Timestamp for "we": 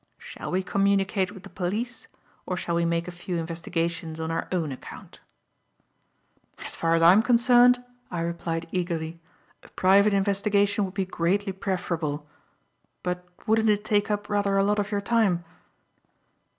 0.51-0.63, 2.73-2.85